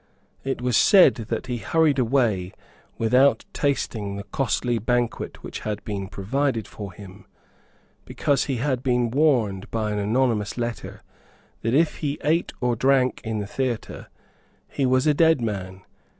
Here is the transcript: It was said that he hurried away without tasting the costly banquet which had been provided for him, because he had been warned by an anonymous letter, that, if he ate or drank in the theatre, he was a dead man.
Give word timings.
It 0.43 0.61
was 0.63 0.75
said 0.77 1.13
that 1.29 1.45
he 1.45 1.57
hurried 1.59 1.99
away 1.99 2.53
without 2.97 3.45
tasting 3.53 4.15
the 4.15 4.23
costly 4.23 4.79
banquet 4.79 5.43
which 5.43 5.59
had 5.59 5.83
been 5.85 6.07
provided 6.07 6.67
for 6.67 6.91
him, 6.91 7.27
because 8.05 8.45
he 8.45 8.55
had 8.55 8.81
been 8.81 9.11
warned 9.11 9.69
by 9.69 9.91
an 9.91 9.99
anonymous 9.99 10.57
letter, 10.57 11.03
that, 11.61 11.75
if 11.75 11.97
he 11.97 12.17
ate 12.23 12.51
or 12.61 12.75
drank 12.75 13.21
in 13.23 13.37
the 13.37 13.45
theatre, 13.45 14.07
he 14.67 14.87
was 14.87 15.05
a 15.05 15.13
dead 15.13 15.39
man. 15.39 15.83